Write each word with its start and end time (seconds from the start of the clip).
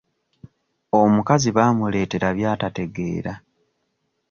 Omukazi 1.01 1.49
bamuleetera 1.57 2.27
by'atategeera. 2.37 3.33